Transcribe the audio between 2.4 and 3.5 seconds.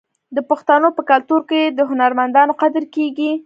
قدر کیږي.